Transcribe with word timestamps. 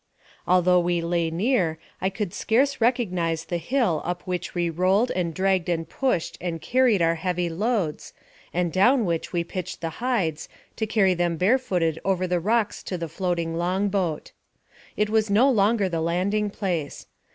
Although 0.47 0.79
we 0.79 0.99
lay 0.99 1.29
near, 1.29 1.77
I 2.01 2.09
could 2.09 2.33
scarce 2.33 2.81
recognize 2.81 3.45
the 3.45 3.59
hill 3.59 4.01
up 4.03 4.23
which 4.25 4.55
we 4.55 4.67
rolled 4.67 5.11
and 5.11 5.31
dragged 5.31 5.69
and 5.69 5.87
pushed 5.87 6.39
and 6.41 6.59
carried 6.59 7.03
our 7.03 7.13
heavy 7.13 7.49
loads, 7.49 8.11
and 8.51 8.71
down 8.73 9.05
which 9.05 9.31
we 9.31 9.43
pitched 9.43 9.79
the 9.79 9.89
hides, 10.01 10.49
to 10.77 10.87
carry 10.87 11.13
them 11.13 11.37
barefooted 11.37 11.99
over 12.03 12.25
the 12.25 12.39
rocks 12.39 12.81
to 12.81 12.97
the 12.97 13.07
floating 13.07 13.55
long 13.59 13.89
boat. 13.89 14.31
It 14.97 15.11
was 15.11 15.29
no 15.29 15.47
longer 15.51 15.87
the 15.87 16.01
landing 16.01 16.49
place. 16.49 17.05